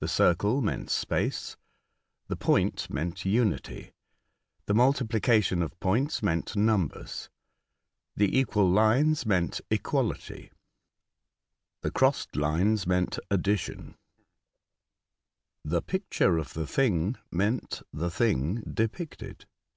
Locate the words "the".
0.00-0.08, 2.26-2.34, 4.66-4.74, 8.16-8.36, 11.82-11.92, 15.64-15.82, 16.54-16.66, 17.92-18.10